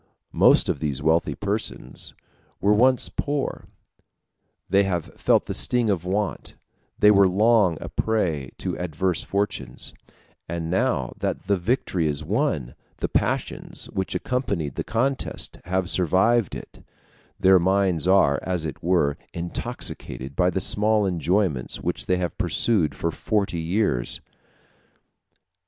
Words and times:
Most 0.33 0.67
of 0.67 0.79
these 0.79 0.99
wealthy 0.99 1.35
persons 1.35 2.15
were 2.59 2.73
once 2.73 3.07
poor; 3.07 3.65
they 4.67 4.81
have 4.81 5.11
felt 5.15 5.45
the 5.45 5.53
sting 5.53 5.91
of 5.91 6.05
want; 6.05 6.55
they 6.97 7.11
were 7.11 7.27
long 7.27 7.77
a 7.79 7.87
prey 7.87 8.49
to 8.57 8.75
adverse 8.79 9.21
fortunes; 9.23 9.93
and 10.49 10.71
now 10.71 11.13
that 11.19 11.45
the 11.45 11.55
victory 11.55 12.07
is 12.07 12.23
won, 12.23 12.73
the 12.97 13.07
passions 13.07 13.91
which 13.91 14.15
accompanied 14.15 14.73
the 14.73 14.83
contest 14.83 15.59
have 15.65 15.87
survived 15.87 16.55
it: 16.55 16.83
their 17.39 17.59
minds 17.59 18.07
are, 18.07 18.39
as 18.41 18.65
it 18.65 18.81
were, 18.81 19.19
intoxicated 19.35 20.35
by 20.35 20.49
the 20.49 20.59
small 20.59 21.05
enjoyments 21.05 21.79
which 21.79 22.07
they 22.07 22.17
have 22.17 22.39
pursued 22.39 22.95
for 22.95 23.11
forty 23.11 23.59
years. 23.59 24.19